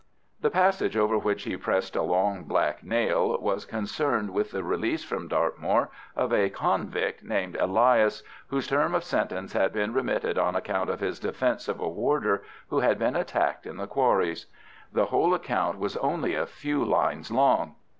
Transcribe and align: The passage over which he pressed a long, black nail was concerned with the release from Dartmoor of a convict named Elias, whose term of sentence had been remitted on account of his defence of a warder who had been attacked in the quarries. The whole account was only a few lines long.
The 0.39 0.49
passage 0.49 0.97
over 0.97 1.15
which 1.15 1.43
he 1.43 1.55
pressed 1.57 1.95
a 1.95 2.01
long, 2.01 2.45
black 2.45 2.83
nail 2.83 3.37
was 3.39 3.65
concerned 3.65 4.31
with 4.31 4.49
the 4.49 4.63
release 4.63 5.03
from 5.03 5.27
Dartmoor 5.27 5.91
of 6.15 6.33
a 6.33 6.49
convict 6.49 7.23
named 7.23 7.55
Elias, 7.59 8.23
whose 8.47 8.65
term 8.65 8.95
of 8.95 9.03
sentence 9.03 9.53
had 9.53 9.71
been 9.71 9.93
remitted 9.93 10.39
on 10.39 10.55
account 10.55 10.89
of 10.89 11.01
his 11.01 11.19
defence 11.19 11.67
of 11.67 11.79
a 11.79 11.87
warder 11.87 12.41
who 12.69 12.79
had 12.79 12.97
been 12.97 13.15
attacked 13.15 13.67
in 13.67 13.77
the 13.77 13.85
quarries. 13.85 14.47
The 14.91 15.05
whole 15.05 15.35
account 15.35 15.77
was 15.77 15.97
only 15.97 16.33
a 16.33 16.47
few 16.47 16.83
lines 16.83 17.29
long. 17.29 17.75